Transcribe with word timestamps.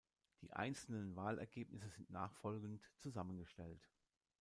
Die 0.41 0.51
einzelnen 0.51 1.15
Wahlergebnisse 1.15 1.89
sind 1.91 2.09
nachfolgend 2.09 2.81
zusammengestellt. 2.97 3.87